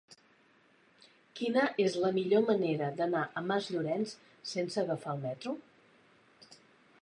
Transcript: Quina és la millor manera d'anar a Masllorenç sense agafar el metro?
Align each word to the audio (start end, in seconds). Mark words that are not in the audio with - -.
Quina 1.39 1.65
és 1.83 1.97
la 2.05 2.09
millor 2.15 2.43
manera 2.47 2.87
d'anar 3.01 3.21
a 3.27 3.45
Masllorenç 3.51 4.15
sense 4.55 4.83
agafar 4.85 5.15
el 5.19 5.23
metro? 5.29 5.55